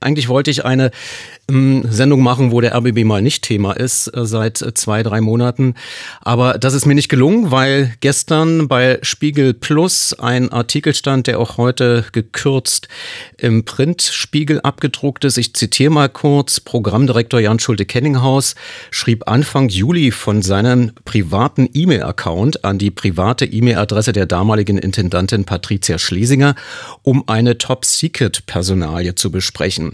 Eigentlich 0.00 0.28
wollte 0.28 0.50
ich 0.50 0.64
eine 0.64 0.92
ähm, 1.48 1.84
Sendung 1.88 2.22
machen, 2.22 2.52
wo 2.52 2.60
der 2.60 2.74
RBB 2.76 3.04
mal 3.04 3.22
nicht 3.22 3.42
Thema 3.42 3.72
ist, 3.72 4.06
äh, 4.08 4.24
seit 4.26 4.62
äh, 4.62 4.74
zwei, 4.74 5.02
drei 5.02 5.20
Monaten. 5.20 5.74
Aber 6.20 6.54
das 6.54 6.74
ist 6.74 6.86
mir 6.86 6.94
nicht 6.94 7.08
gelungen, 7.08 7.50
weil 7.50 7.94
gestern 8.00 8.68
bei 8.68 8.98
Spiegel 9.02 9.54
Plus 9.54 10.14
ein 10.14 10.52
Artikel 10.52 10.94
stand, 10.94 11.26
der 11.26 11.40
auch 11.40 11.56
heute 11.56 12.04
gekürzt 12.12 12.86
im 13.38 13.64
Printspiegel 13.64 14.60
abgedruckt 14.60 15.24
ist. 15.24 15.38
Ich 15.38 15.54
zitiere 15.54 15.90
mal 15.90 16.08
kurz. 16.08 16.60
Programmdirektor 16.60 17.40
Jan 17.40 17.58
Schulte-Kenninghaus 17.58 18.54
schrieb 18.90 19.28
Anfang 19.28 19.68
Juli 19.68 20.10
von 20.10 20.42
seinem 20.42 20.92
privaten 21.04 21.68
E-Mail-Account 21.72 22.64
an 22.64 22.78
die 22.78 22.90
private 22.90 23.46
E-Mail-Adresse 23.46 24.12
der 24.12 24.26
damaligen 24.26 24.78
Intendantin 24.78 25.44
Patricia 25.44 25.98
Schlesinger, 25.98 26.54
um 27.02 27.26
eine 27.28 27.58
Top-Secret-Personalie 27.58 29.14
zu 29.14 29.30
besprechen. 29.30 29.87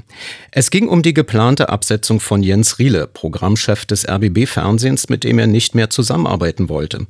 Es 0.51 0.71
ging 0.71 0.89
um 0.89 1.03
die 1.03 1.15
geplante 1.15 1.69
Absetzung 1.69 2.21
von 2.21 2.43
Jens 2.43 2.79
Riele, 2.79 3.07
Programmchef 3.07 3.85
des 3.85 4.09
RBB 4.09 4.47
Fernsehens, 4.47 5.09
mit 5.09 5.25
dem 5.25 5.39
er 5.39 5.47
nicht 5.47 5.75
mehr 5.75 5.91
zusammenarbeiten 5.91 6.69
wollte. 6.69 7.07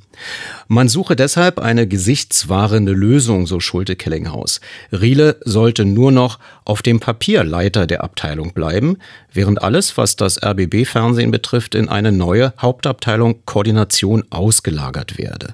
Man 0.67 0.89
suche 0.89 1.15
deshalb 1.15 1.59
eine 1.59 1.87
gesichtswahrende 1.87 2.91
Lösung, 2.91 3.47
so 3.47 3.59
Schulte 3.59 3.95
Kellinghaus. 3.95 4.61
Riele 4.91 5.37
sollte 5.43 5.85
nur 5.85 6.11
noch 6.11 6.39
auf 6.65 6.81
dem 6.81 6.99
Papier 6.99 7.43
Leiter 7.43 7.85
der 7.85 8.03
Abteilung 8.03 8.53
bleiben, 8.53 8.97
während 9.31 9.61
alles, 9.61 9.97
was 9.97 10.15
das 10.15 10.41
RBB 10.43 10.85
Fernsehen 10.85 11.31
betrifft, 11.31 11.75
in 11.75 11.89
eine 11.89 12.11
neue 12.11 12.53
Hauptabteilung 12.59 13.45
Koordination 13.45 14.23
ausgelagert 14.31 15.17
werde. 15.17 15.53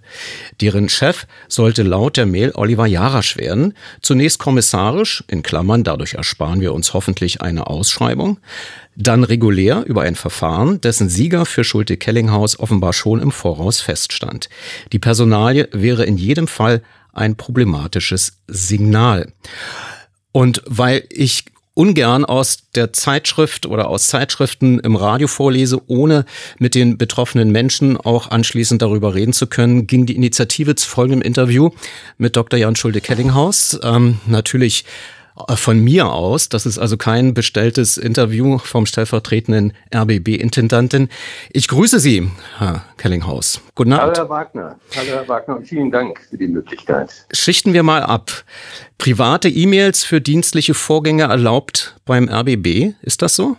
Deren 0.62 0.88
Chef 0.88 1.28
sollte 1.48 1.84
laut 1.84 2.18
der 2.18 2.26
Mail 2.26 2.52
Oliver 2.56 2.86
Jarasch 2.86 3.38
werden, 3.38 3.74
zunächst 4.02 4.40
kommissarisch, 4.40 5.24
in 5.28 5.44
Klammern, 5.44 5.84
dadurch 5.84 6.14
ersparen 6.14 6.62
wir 6.62 6.74
uns 6.74 6.94
hoffentlich 6.94 7.21
hoffentlich 7.22 7.42
eine 7.42 7.68
Ausschreibung, 7.68 8.40
dann 8.96 9.24
regulär 9.24 9.84
über 9.86 10.02
ein 10.02 10.16
Verfahren, 10.16 10.82
dessen 10.82 11.08
Sieger 11.08 11.46
für 11.46 11.64
Schulte-Kellinghaus 11.64 12.60
offenbar 12.60 12.94
schon 12.94 13.22
im 13.22 13.32
Voraus 13.32 13.80
feststand. 13.80 14.50
Die 14.92 14.98
Personalie 14.98 15.70
wäre 15.72 16.04
in 16.06 16.18
jedem 16.18 16.48
Fall 16.48 16.82
ein 17.14 17.36
problematisches 17.36 18.40
Signal. 18.48 19.32
Und 20.32 20.64
weil 20.66 21.04
ich 21.12 21.46
ungern 21.76 22.26
aus 22.26 22.72
der 22.74 22.92
Zeitschrift 22.92 23.68
oder 23.68 23.88
aus 23.88 24.08
Zeitschriften 24.08 24.80
im 24.80 24.96
Radio 24.96 25.28
vorlese, 25.28 25.80
ohne 25.88 26.26
mit 26.58 26.74
den 26.74 26.98
betroffenen 26.98 27.52
Menschen 27.52 27.98
auch 27.98 28.32
anschließend 28.32 28.82
darüber 28.82 29.14
reden 29.14 29.34
zu 29.34 29.46
können, 29.46 29.86
ging 29.86 30.08
die 30.08 30.16
Initiative 30.16 30.74
zu 30.76 30.90
folgendem 30.90 31.22
Interview 31.22 31.70
mit 32.18 32.36
Dr. 32.36 32.60
Jan 32.60 32.76
Schulte-Kellinghaus. 32.76 33.80
Ähm, 33.84 34.20
natürlich 34.26 34.86
von 35.56 35.80
mir 35.80 36.12
aus. 36.12 36.50
Das 36.50 36.66
ist 36.66 36.78
also 36.78 36.98
kein 36.98 37.34
bestelltes 37.34 37.98
Interview 37.98 38.58
vom 38.58 38.86
stellvertretenden 38.86 39.74
RBB-Intendanten. 39.94 41.10
Ich 41.52 41.68
grüße 41.68 42.00
Sie, 42.00 42.30
Herr 42.58 42.84
Kellinghaus. 42.98 43.62
Guten 43.76 43.94
Abend. 43.94 44.18
Hallo, 44.18 44.28
Herr 44.28 44.30
Wagner. 44.30 44.80
Hallo, 44.96 45.08
Herr 45.08 45.28
Wagner. 45.28 45.58
Und 45.58 45.68
vielen 45.68 45.92
Dank 45.92 46.20
für 46.30 46.38
die 46.38 46.48
Möglichkeit. 46.48 47.26
Schichten 47.32 47.74
wir 47.74 47.84
mal 47.84 48.04
ab. 48.04 48.32
Private 48.98 49.50
E-Mails 49.50 50.04
für 50.04 50.22
dienstliche 50.22 50.74
Vorgänge 50.74 51.24
erlaubt 51.24 51.96
beim 52.06 52.30
RBB. 52.30 52.94
Ist 53.02 53.22
das 53.22 53.36
so? 53.36 53.58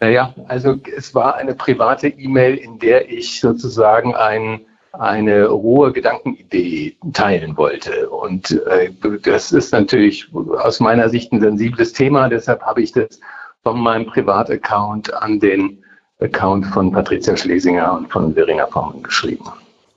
Naja, 0.00 0.34
also 0.46 0.76
es 0.96 1.14
war 1.14 1.36
eine 1.36 1.54
private 1.54 2.08
E-Mail, 2.08 2.54
in 2.56 2.78
der 2.78 3.10
ich 3.10 3.40
sozusagen 3.40 4.14
ein 4.14 4.60
eine 4.98 5.46
rohe 5.46 5.92
Gedankenidee 5.92 6.96
teilen 7.12 7.56
wollte. 7.56 8.10
Und 8.10 8.50
äh, 8.66 8.90
das 9.22 9.52
ist 9.52 9.72
natürlich 9.72 10.28
aus 10.34 10.80
meiner 10.80 11.08
Sicht 11.08 11.32
ein 11.32 11.40
sensibles 11.40 11.92
Thema. 11.92 12.28
Deshalb 12.28 12.62
habe 12.62 12.82
ich 12.82 12.92
das 12.92 13.20
von 13.62 13.80
meinem 13.80 14.06
Privataccount 14.06 15.12
an 15.14 15.38
den 15.40 15.78
Account 16.20 16.66
von 16.66 16.90
Patricia 16.90 17.36
Schlesinger 17.36 17.96
und 17.96 18.10
von 18.10 18.34
Veringer 18.34 18.66
Formen 18.66 19.02
geschrieben. 19.02 19.44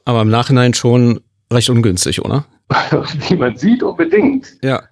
Aber 0.05 0.21
im 0.21 0.29
Nachhinein 0.29 0.73
schon 0.73 1.21
recht 1.51 1.69
ungünstig, 1.69 2.23
oder? 2.23 2.45
wie 3.27 3.35
man 3.35 3.57
sieht, 3.57 3.83
unbedingt. 3.83 4.53
Ja. 4.61 4.83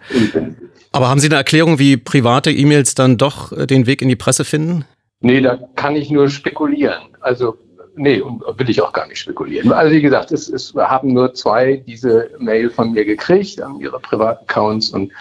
Aber 0.91 1.07
haben 1.07 1.19
Sie 1.19 1.28
eine 1.28 1.35
Erklärung, 1.35 1.79
wie 1.79 1.97
private 1.97 2.51
E-Mails 2.51 2.95
dann 2.95 3.17
doch 3.17 3.51
äh, 3.51 3.67
den 3.67 3.85
Weg 3.85 4.01
in 4.01 4.09
die 4.09 4.16
Presse 4.16 4.44
finden? 4.44 4.85
Nee, 5.22 5.41
da 5.41 5.59
kann 5.75 5.95
ich 5.95 6.09
nur 6.09 6.29
spekulieren. 6.29 7.03
Also 7.22 7.57
nee, 7.99 8.21
will 8.21 8.69
ich 8.69 8.81
auch 8.81 8.93
gar 8.93 9.07
nicht 9.07 9.19
spekulieren. 9.19 9.71
Also 9.71 9.91
wie 9.91 10.01
gesagt, 10.01 10.31
es, 10.31 10.47
es 10.49 10.73
haben 10.73 11.13
nur 11.13 11.33
zwei 11.33 11.77
diese 11.85 12.31
Mail 12.39 12.69
von 12.69 12.93
mir 12.93 13.05
gekriegt 13.05 13.61
an 13.61 13.79
ihre 13.79 13.99
privaten 13.99 14.45
Accounts 14.45 14.89
und 14.89 15.11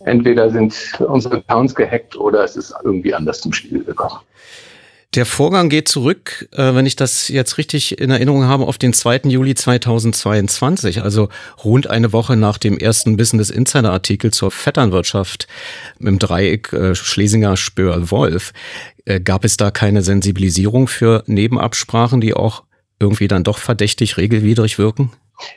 entweder 0.00 0.50
sind 0.50 0.74
unsere 1.00 1.36
Accounts 1.36 1.74
gehackt 1.74 2.16
oder 2.16 2.44
es 2.44 2.56
ist 2.56 2.74
irgendwie 2.84 3.14
anders 3.14 3.40
zum 3.40 3.52
Spiel 3.52 3.84
gekommen. 3.84 4.20
Der 5.16 5.26
Vorgang 5.26 5.70
geht 5.70 5.88
zurück, 5.88 6.48
äh, 6.52 6.72
wenn 6.72 6.86
ich 6.86 6.94
das 6.94 7.26
jetzt 7.26 7.58
richtig 7.58 7.98
in 7.98 8.12
Erinnerung 8.12 8.44
habe, 8.44 8.66
auf 8.66 8.78
den 8.78 8.92
2. 8.92 9.22
Juli 9.24 9.56
2022, 9.56 11.02
also 11.02 11.28
rund 11.64 11.88
eine 11.88 12.12
Woche 12.12 12.36
nach 12.36 12.58
dem 12.58 12.78
ersten 12.78 13.16
Business 13.16 13.50
Insider 13.50 13.90
Artikel 13.90 14.32
zur 14.32 14.52
Vetternwirtschaft 14.52 15.48
im 15.98 16.20
Dreieck 16.20 16.72
äh, 16.72 16.94
Schlesinger 16.94 17.56
Spör 17.56 18.12
Wolf. 18.12 18.52
Äh, 19.04 19.18
gab 19.18 19.44
es 19.44 19.56
da 19.56 19.72
keine 19.72 20.02
Sensibilisierung 20.02 20.86
für 20.86 21.24
Nebenabsprachen, 21.26 22.20
die 22.20 22.34
auch 22.34 22.62
irgendwie 23.00 23.26
dann 23.26 23.42
doch 23.42 23.58
verdächtig 23.58 24.16
regelwidrig 24.16 24.78
wirken? 24.78 25.10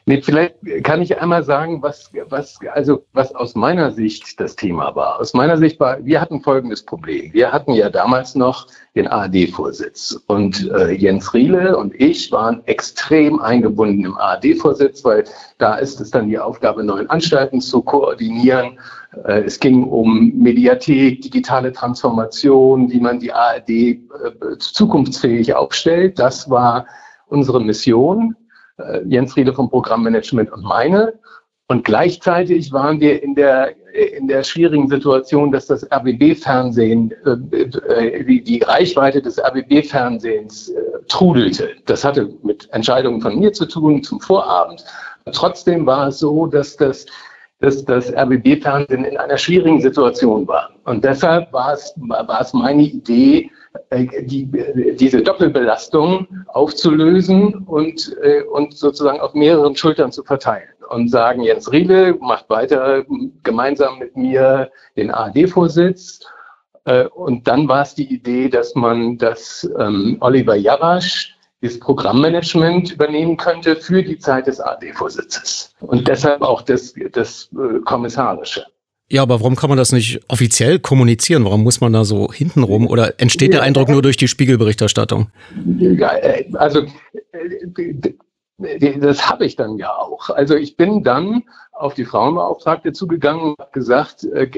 Nee, 0.06 0.22
vielleicht 0.22 0.56
kann 0.84 1.02
ich 1.02 1.20
einmal 1.20 1.44
sagen, 1.44 1.82
was, 1.82 2.12
was, 2.30 2.60
also, 2.74 3.06
was 3.14 3.34
aus 3.36 3.56
meiner 3.56 3.92
Sicht 3.92 4.40
das 4.40 4.56
Thema 4.56 4.96
war. 4.96 5.20
Aus 5.20 5.34
meiner 5.34 5.58
Sicht 5.58 5.80
war, 5.80 6.04
wir 6.04 6.22
hatten 6.22 6.42
folgendes 6.42 6.84
Problem. 6.84 7.34
Wir 7.34 7.52
hatten 7.52 7.74
ja 7.74 7.90
damals 7.90 8.36
noch 8.36 8.68
den 8.96 9.08
ARD-Vorsitz 9.08 10.20
und 10.28 10.70
äh, 10.72 10.92
Jens 10.92 11.34
Riele 11.34 11.78
und 11.78 12.00
ich 12.00 12.32
waren 12.32 12.62
extrem 12.66 13.42
eingebunden 13.42 14.06
im 14.06 14.18
ARD-Vorsitz, 14.18 15.04
weil 15.04 15.24
da 15.58 15.76
ist 15.76 16.00
es 16.00 16.12
dann 16.12 16.28
die 16.28 16.38
Aufgabe, 16.38 16.84
neuen 16.84 17.10
Anstalten 17.10 17.60
zu 17.60 17.82
koordinieren. 17.82 18.80
Äh, 19.26 19.42
es 19.42 19.60
ging 19.60 19.84
um 19.84 20.32
Mediathek, 20.36 21.22
digitale 21.22 21.72
Transformation, 21.72 22.92
wie 22.92 23.00
man 23.00 23.20
die 23.20 23.34
ARD 23.34 23.70
äh, 23.70 23.98
zukunftsfähig 24.60 25.56
aufstellt. 25.56 26.20
Das 26.20 26.50
war 26.50 26.86
unsere 27.28 27.60
Mission 27.62 28.36
äh, 28.78 29.02
Jens 29.06 29.36
Riede 29.36 29.54
vom 29.54 29.70
Programmmanagement 29.70 30.52
und 30.52 30.64
meine. 30.64 31.14
Und 31.68 31.86
gleichzeitig 31.86 32.72
waren 32.74 33.00
wir 33.00 33.24
in 33.24 33.36
der, 33.36 33.74
in 33.94 34.28
der 34.28 34.44
schwierigen 34.44 34.88
Situation, 34.90 35.52
dass 35.52 35.68
das 35.68 35.90
RBB-Fernsehen, 35.92 37.14
äh, 37.26 37.58
äh, 37.58 38.24
die, 38.26 38.44
die 38.44 38.60
Reichweite 38.60 39.22
des 39.22 39.40
RBB-Fernsehens 39.40 40.70
äh, 40.70 40.82
trudelte. 41.08 41.70
Das 41.86 42.04
hatte 42.04 42.34
mit 42.44 42.68
Entscheidungen 42.74 43.22
von 43.22 43.40
mir 43.40 43.54
zu 43.54 43.66
tun 43.66 44.04
zum 44.04 44.20
Vorabend. 44.20 44.84
Trotzdem 45.32 45.86
war 45.86 46.10
es 46.10 46.20
so, 46.20 46.48
dass 46.48 46.76
das, 46.76 47.06
dass 47.60 47.86
das 47.86 48.14
RBB-Fernsehen 48.14 49.06
in 49.06 49.18
einer 49.18 49.38
schwierigen 49.38 49.82
Situation 49.82 50.48
war. 50.48 50.72
Und 50.84 51.06
deshalb 51.06 51.52
war 51.54 51.74
es, 51.74 51.94
war 51.98 52.42
es 52.42 52.54
meine 52.54 52.84
Idee, 52.84 53.50
die, 53.92 54.50
diese 54.96 55.22
Doppelbelastung 55.22 56.28
aufzulösen 56.48 57.64
und, 57.66 58.16
äh, 58.22 58.42
und 58.44 58.78
sozusagen 58.78 59.20
auf 59.20 59.34
mehreren 59.34 59.76
Schultern 59.76 60.12
zu 60.12 60.24
verteilen 60.24 60.70
und 60.90 61.10
sagen, 61.10 61.42
Jens 61.44 61.72
Riele 61.72 62.16
macht 62.20 62.50
weiter 62.50 63.04
gemeinsam 63.44 64.00
mit 64.00 64.16
mir 64.16 64.72
den 64.96 65.12
ARD-Vorsitz. 65.12 66.22
Äh, 66.86 67.06
und 67.06 67.48
dann 67.48 67.68
war 67.68 67.84
es 67.84 67.96
die 67.96 68.14
Idee, 68.14 68.50
dass 68.50 68.76
man 68.76 69.18
das 69.18 69.70
ähm, 69.80 70.18
Oliver 70.20 70.56
Jarasch 70.56 71.36
das 71.62 71.80
Programmmanagement 71.80 72.92
übernehmen 72.92 73.38
könnte 73.38 73.78
für 73.78 74.04
die 74.04 74.18
Zeit 74.18 74.48
des 74.48 74.60
AD-Vorsitzes 74.60 75.74
und 75.80 76.06
deshalb 76.10 76.42
auch 76.42 76.62
das, 76.62 76.94
das 77.14 77.50
äh, 77.54 77.80
Kommissarische. 77.86 78.66
Ja, 79.10 79.22
aber 79.22 79.42
warum 79.42 79.56
kann 79.56 79.70
man 79.70 79.78
das 79.78 79.92
nicht 79.92 80.22
offiziell 80.28 80.80
kommunizieren? 80.80 81.46
Warum 81.46 81.64
muss 81.64 81.82
man 81.82 81.94
da 81.94 82.04
so 82.06 82.32
hintenrum? 82.32 82.88
Oder 82.88 83.20
entsteht 83.20 83.54
der 83.54 83.62
Eindruck 83.62 83.90
nur 83.90 84.02
durch 84.02 84.18
die 84.18 84.28
Spiegelberichterstattung? 84.28 85.28
Äh, 85.80 86.46
also 86.54 86.82
äh, 87.32 88.98
das 89.00 89.30
habe 89.30 89.46
ich 89.46 89.56
dann 89.56 89.78
ja 89.78 89.94
auch. 89.94 90.30
Also 90.30 90.56
ich 90.56 90.78
bin 90.78 91.04
dann 91.04 91.44
auf 91.74 91.96
die 91.96 92.06
Frauenbeauftragte 92.06 92.94
zugegangen 92.94 93.52
und 93.52 93.60
habe 93.60 93.72
gesagt, 93.72 94.24
äh, 94.24 94.50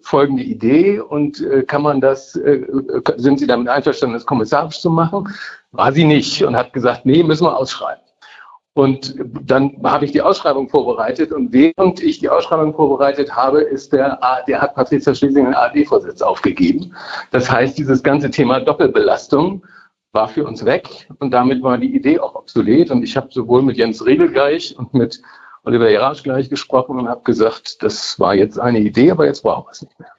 folgende 0.00 0.42
Idee 0.42 1.00
und 1.00 1.44
kann 1.66 1.82
man 1.82 2.00
das, 2.00 2.32
sind 2.32 3.38
Sie 3.38 3.46
damit 3.46 3.68
einverstanden, 3.68 4.14
das 4.14 4.24
kommissarisch 4.24 4.80
zu 4.80 4.88
machen? 4.88 5.28
War 5.72 5.92
sie 5.92 6.04
nicht 6.04 6.42
und 6.42 6.56
hat 6.56 6.72
gesagt, 6.72 7.04
nee, 7.04 7.22
müssen 7.22 7.44
wir 7.44 7.56
ausschreiben. 7.56 8.03
Und 8.74 9.14
dann 9.44 9.76
habe 9.84 10.04
ich 10.04 10.10
die 10.10 10.20
Ausschreibung 10.20 10.68
vorbereitet 10.68 11.30
und 11.30 11.52
während 11.52 12.02
ich 12.02 12.18
die 12.18 12.28
Ausschreibung 12.28 12.74
vorbereitet 12.74 13.34
habe, 13.34 13.60
ist 13.60 13.92
der, 13.92 14.18
der 14.48 14.60
hat 14.60 14.74
Patricia 14.74 15.14
Schlesinger 15.14 15.50
den 15.50 15.54
ARD-Vorsitz 15.54 16.22
aufgegeben. 16.22 16.92
Das 17.30 17.48
heißt, 17.48 17.78
dieses 17.78 18.02
ganze 18.02 18.30
Thema 18.30 18.58
Doppelbelastung 18.58 19.64
war 20.10 20.26
für 20.26 20.44
uns 20.44 20.64
weg 20.64 21.08
und 21.20 21.30
damit 21.30 21.62
war 21.62 21.78
die 21.78 21.94
Idee 21.94 22.18
auch 22.18 22.34
obsolet. 22.34 22.90
Und 22.90 23.04
ich 23.04 23.16
habe 23.16 23.28
sowohl 23.30 23.62
mit 23.62 23.76
Jens 23.76 24.04
Riedel 24.04 24.30
gleich 24.32 24.76
und 24.76 24.92
mit 24.92 25.22
Oliver 25.62 25.88
Jarasch 25.88 26.24
gleich 26.24 26.50
gesprochen 26.50 26.98
und 26.98 27.08
habe 27.08 27.22
gesagt, 27.22 27.80
das 27.82 28.18
war 28.18 28.34
jetzt 28.34 28.58
eine 28.58 28.80
Idee, 28.80 29.12
aber 29.12 29.26
jetzt 29.26 29.42
brauchen 29.42 29.66
wir 29.66 29.70
es 29.70 29.82
nicht 29.82 29.98
mehr. 30.00 30.10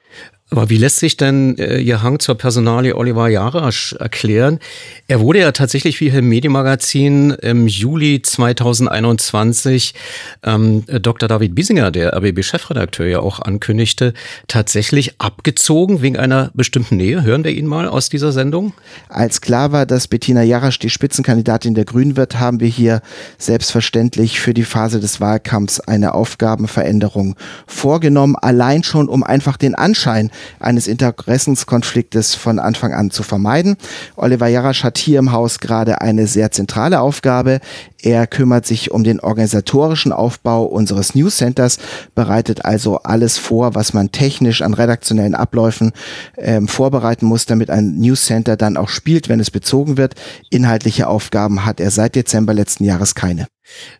Aber 0.48 0.70
wie 0.70 0.76
lässt 0.76 1.00
sich 1.00 1.16
denn 1.16 1.58
äh, 1.58 1.78
Ihr 1.78 2.04
Hang 2.04 2.20
zur 2.20 2.36
Personalie 2.36 2.96
Oliver 2.96 3.28
Jarasch 3.28 3.94
erklären? 3.94 4.60
Er 5.08 5.18
wurde 5.18 5.40
ja 5.40 5.50
tatsächlich 5.50 6.00
wie 6.00 6.06
im 6.06 6.28
Medienmagazin 6.28 7.32
im 7.32 7.66
Juli 7.66 8.22
2021 8.22 9.92
ähm, 10.44 10.84
Dr. 10.86 11.28
David 11.28 11.56
Biesinger, 11.56 11.90
der 11.90 12.16
RBB-Chefredakteur, 12.16 13.06
ja 13.06 13.20
auch 13.20 13.40
ankündigte, 13.40 14.14
tatsächlich 14.46 15.20
abgezogen 15.20 16.00
wegen 16.00 16.16
einer 16.16 16.52
bestimmten 16.54 16.96
Nähe. 16.96 17.24
Hören 17.24 17.42
wir 17.42 17.50
ihn 17.50 17.66
mal 17.66 17.88
aus 17.88 18.08
dieser 18.08 18.30
Sendung? 18.30 18.72
Als 19.08 19.40
klar 19.40 19.72
war, 19.72 19.84
dass 19.84 20.06
Bettina 20.06 20.44
Jarasch 20.44 20.78
die 20.78 20.90
Spitzenkandidatin 20.90 21.74
der 21.74 21.84
Grünen 21.84 22.16
wird, 22.16 22.38
haben 22.38 22.60
wir 22.60 22.68
hier 22.68 23.02
selbstverständlich 23.36 24.38
für 24.38 24.54
die 24.54 24.64
Phase 24.64 25.00
des 25.00 25.20
Wahlkampfs 25.20 25.80
eine 25.80 26.14
Aufgabenveränderung 26.14 27.34
vorgenommen, 27.66 28.36
allein 28.36 28.84
schon 28.84 29.08
um 29.08 29.24
einfach 29.24 29.56
den 29.56 29.74
Anschein 29.74 30.30
eines 30.60 30.86
Interessenskonfliktes 30.86 32.34
von 32.34 32.58
Anfang 32.58 32.92
an 32.92 33.10
zu 33.10 33.22
vermeiden. 33.22 33.76
Oliver 34.16 34.48
Jarasch 34.48 34.84
hat 34.84 34.98
hier 34.98 35.18
im 35.18 35.32
Haus 35.32 35.58
gerade 35.58 36.00
eine 36.00 36.26
sehr 36.26 36.50
zentrale 36.50 37.00
Aufgabe. 37.00 37.60
Er 38.02 38.26
kümmert 38.26 38.66
sich 38.66 38.90
um 38.90 39.04
den 39.04 39.20
organisatorischen 39.20 40.12
Aufbau 40.12 40.64
unseres 40.64 41.14
News 41.14 41.38
Centers, 41.38 41.78
bereitet 42.14 42.64
also 42.64 42.98
alles 42.98 43.38
vor, 43.38 43.74
was 43.74 43.94
man 43.94 44.12
technisch 44.12 44.62
an 44.62 44.74
redaktionellen 44.74 45.34
Abläufen 45.34 45.92
ähm, 46.36 46.68
vorbereiten 46.68 47.26
muss, 47.26 47.46
damit 47.46 47.70
ein 47.70 47.96
News 47.96 48.26
Center 48.26 48.56
dann 48.56 48.76
auch 48.76 48.88
spielt, 48.88 49.28
wenn 49.28 49.40
es 49.40 49.50
bezogen 49.50 49.96
wird. 49.96 50.14
Inhaltliche 50.50 51.08
Aufgaben 51.08 51.64
hat 51.64 51.80
er 51.80 51.90
seit 51.90 52.14
Dezember 52.14 52.54
letzten 52.54 52.84
Jahres 52.84 53.14
keine. 53.14 53.46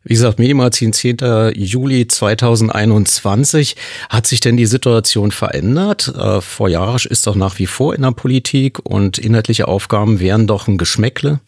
Wie 0.05 0.15
gesagt, 0.15 0.39
Medienmagazin 0.39 0.93
10. 0.93 1.53
Juli 1.55 2.07
2021. 2.07 3.77
Hat 4.09 4.27
sich 4.27 4.41
denn 4.41 4.57
die 4.57 4.67
Situation 4.67 5.31
verändert? 5.31 6.13
Äh, 6.17 6.41
vor 6.41 6.69
Jarasch 6.69 7.07
ist 7.07 7.27
doch 7.27 7.35
nach 7.35 7.59
wie 7.59 7.67
vor 7.67 7.95
in 7.95 8.03
der 8.03 8.13
Politik 8.13 8.79
und 8.85 9.19
inhaltliche 9.19 9.69
Aufgaben 9.69 10.21
wären 10.21 10.47
doch 10.47 10.69
ein 10.69 10.79
Geschmäckle? 10.79 11.41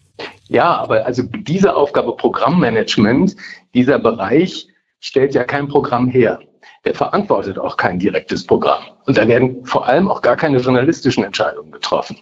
Ja, 0.48 0.76
aber 0.76 1.06
also 1.06 1.22
diese 1.22 1.74
Aufgabe 1.74 2.16
Programmmanagement, 2.16 3.36
dieser 3.74 3.98
Bereich 3.98 4.66
stellt 5.00 5.34
ja 5.34 5.44
kein 5.44 5.68
Programm 5.68 6.08
her. 6.08 6.40
Der 6.84 6.94
verantwortet 6.94 7.58
auch 7.58 7.76
kein 7.76 7.98
direktes 7.98 8.46
Programm. 8.46 8.84
Und 9.06 9.18
da 9.18 9.26
werden 9.26 9.64
vor 9.64 9.86
allem 9.86 10.10
auch 10.10 10.22
gar 10.22 10.36
keine 10.36 10.58
journalistischen 10.58 11.24
Entscheidungen 11.24 11.72
getroffen. 11.72 12.18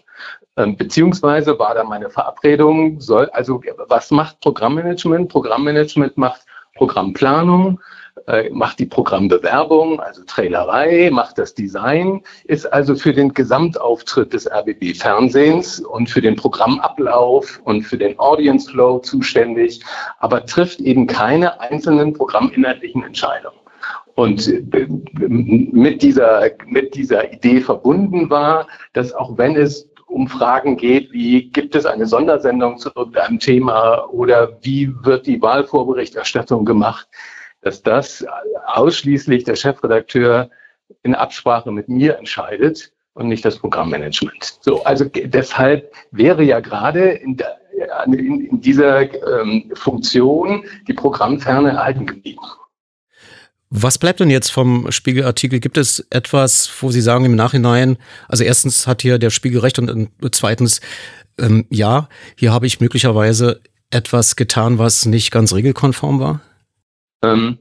Ähm, 0.57 0.77
beziehungsweise 0.77 1.59
war 1.59 1.75
da 1.75 1.85
meine 1.85 2.09
Verabredung, 2.09 3.01
soll, 3.01 3.29
also 3.31 3.61
was 3.89 4.11
macht 4.11 4.41
Programmmanagement? 4.41 5.29
Programmmanagement 5.29 6.17
macht 6.17 6.43
Programmplanung, 6.75 7.81
äh, 8.27 8.49
macht 8.51 8.79
die 8.79 8.87
Programmbewerbung, 8.87 10.01
also 10.01 10.23
Trailerei, 10.25 11.11
macht 11.13 11.39
das 11.39 11.55
Design, 11.55 12.23
ist 12.45 12.65
also 12.73 12.95
für 12.95 13.13
den 13.13 13.35
Gesamtauftritt 13.35 14.33
des 14.33 14.51
RBB 14.51 14.95
Fernsehens 14.95 15.81
und 15.81 16.09
für 16.09 16.23
den 16.23 16.37
Programmablauf 16.37 17.61
und 17.65 17.83
für 17.83 17.99
den 17.99 18.19
Audience 18.19 18.71
Flow 18.71 18.99
zuständig, 18.99 19.81
aber 20.19 20.45
trifft 20.47 20.81
eben 20.81 21.07
keine 21.07 21.61
einzelnen 21.61 22.15
programminhaltlichen 22.15 23.05
Entscheidungen. 23.05 23.59
Und 24.17 24.49
äh, 24.49 24.87
mit 25.29 26.03
dieser, 26.03 26.51
mit 26.67 26.95
dieser 26.95 27.33
Idee 27.33 27.61
verbunden 27.61 28.29
war, 28.31 28.67
dass 28.95 29.13
auch 29.13 29.37
wenn 29.39 29.57
es 29.57 29.89
um 30.07 30.27
Fragen 30.27 30.77
geht, 30.77 31.13
wie 31.13 31.51
gibt 31.51 31.75
es 31.75 31.85
eine 31.85 32.07
Sondersendung 32.07 32.79
zu 32.79 32.91
irgendeinem 32.95 33.39
Thema 33.39 34.09
oder 34.11 34.59
wie 34.63 34.91
wird 35.05 35.27
die 35.27 35.41
Wahlvorberichterstattung 35.43 36.65
gemacht, 36.65 37.07
dass 37.61 37.83
das 37.83 38.25
ausschließlich 38.67 39.45
der 39.45 39.57
Chefredakteur 39.57 40.49
in 41.03 41.15
Absprache 41.15 41.71
mit 41.71 41.89
mir 41.89 42.17
entscheidet 42.17 42.93
und 43.13 43.29
nicht 43.29 43.45
das 43.45 43.59
Programmmanagement. 43.59 44.59
So, 44.61 44.83
also 44.85 45.05
deshalb 45.05 45.93
wäre 46.11 46.43
ja 46.43 46.61
gerade 46.61 47.11
in, 47.11 47.37
der, 47.37 47.59
in, 48.07 48.47
in 48.47 48.61
dieser 48.61 49.03
ähm, 49.41 49.71
Funktion 49.75 50.65
die 50.89 50.95
Programmferne 50.95 51.71
erhalten 51.71 52.07
geblieben. 52.07 52.41
Was 53.71 53.99
bleibt 53.99 54.21
denn 54.21 54.31
jetzt 54.31 54.51
vom 54.51 54.91
Spiegelartikel? 54.93 55.59
Gibt 55.59 55.77
es 55.77 56.07
etwas, 56.11 56.71
wo 56.81 56.91
Sie 56.91 57.01
sagen 57.01 57.25
im 57.25 57.35
Nachhinein, 57.35 57.99
also 58.29 58.45
erstens 58.45 58.87
hat 58.87 59.03
hier 59.03 59.19
der 59.19 59.31
Spiegel 59.31 59.61
recht 59.61 59.79
und 59.79 60.11
zweitens, 60.33 60.81
ähm, 61.39 61.67
ja, 61.69 62.09
hier 62.37 62.53
habe 62.53 62.67
ich 62.67 62.81
möglicherweise 62.81 63.61
etwas 63.91 64.37
getan, 64.37 64.79
was 64.79 65.07
nicht 65.07 65.31
ganz 65.31 65.53
regelkonform 65.53 66.21
war? 66.21 66.41
Ähm, 67.23 67.59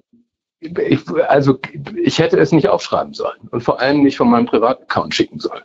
ich, 0.59 0.99
also 1.27 1.59
ich 2.01 2.19
hätte 2.19 2.37
es 2.37 2.51
nicht 2.51 2.67
aufschreiben 2.67 3.13
sollen 3.13 3.47
und 3.51 3.61
vor 3.61 3.79
allem 3.79 4.03
nicht 4.03 4.17
von 4.17 4.29
meinem 4.29 4.45
Privataccount 4.45 5.13
schicken 5.13 5.39
sollen. 5.39 5.63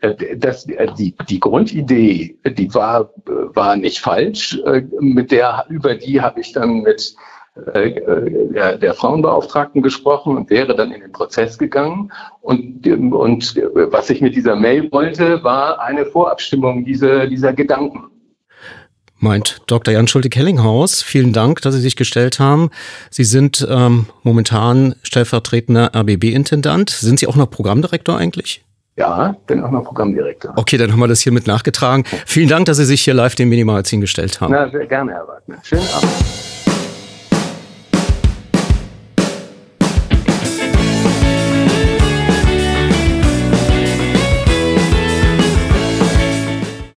Äh, 0.00 0.36
das, 0.36 0.66
äh, 0.68 0.92
die, 0.96 1.14
die 1.28 1.40
Grundidee, 1.40 2.38
die 2.44 2.72
war, 2.74 3.10
war 3.26 3.76
nicht 3.76 4.00
falsch. 4.00 4.58
Äh, 4.64 4.82
mit 5.00 5.30
der, 5.30 5.66
über 5.68 5.94
die 5.94 6.20
habe 6.20 6.40
ich 6.40 6.52
dann 6.52 6.82
mit 6.82 7.14
der, 7.54 8.78
der 8.78 8.94
Frauenbeauftragten 8.94 9.82
gesprochen 9.82 10.36
und 10.36 10.50
wäre 10.50 10.74
dann 10.74 10.92
in 10.92 11.00
den 11.00 11.12
Prozess 11.12 11.58
gegangen. 11.58 12.12
Und, 12.40 12.86
und 12.86 13.56
was 13.74 14.10
ich 14.10 14.20
mit 14.20 14.34
dieser 14.34 14.56
Mail 14.56 14.90
wollte, 14.90 15.44
war 15.44 15.80
eine 15.80 16.06
Vorabstimmung 16.06 16.84
dieser, 16.84 17.26
dieser 17.26 17.52
Gedanken. 17.52 18.04
Meint 19.18 19.62
Dr. 19.66 19.94
Jan 19.94 20.08
Schulte-Kellinghaus. 20.08 21.02
Vielen 21.02 21.32
Dank, 21.32 21.62
dass 21.62 21.74
Sie 21.74 21.80
sich 21.80 21.94
gestellt 21.94 22.40
haben. 22.40 22.70
Sie 23.08 23.22
sind 23.22 23.64
ähm, 23.70 24.06
momentan 24.24 24.96
stellvertretender 25.04 25.92
RBB-Intendant. 25.94 26.90
Sind 26.90 27.20
Sie 27.20 27.28
auch 27.28 27.36
noch 27.36 27.48
Programmdirektor 27.48 28.16
eigentlich? 28.16 28.64
Ja, 28.96 29.36
bin 29.46 29.62
auch 29.62 29.70
noch 29.70 29.84
Programmdirektor. 29.84 30.54
Okay, 30.56 30.76
dann 30.76 30.90
haben 30.92 30.98
wir 30.98 31.08
das 31.08 31.20
hier 31.20 31.32
mit 31.32 31.46
nachgetragen. 31.46 32.04
Vielen 32.26 32.48
Dank, 32.48 32.66
dass 32.66 32.78
Sie 32.78 32.84
sich 32.84 33.02
hier 33.02 33.14
live 33.14 33.36
dem 33.36 33.48
Minimagazin 33.48 34.00
gestellt 34.00 34.40
haben. 34.40 34.52
Na, 34.52 34.68
sehr 34.70 34.86
gerne, 34.86 35.12
Herr 35.12 35.28
Wagner. 35.28 35.58
Schönen 35.62 35.86
Abend. 35.94 36.61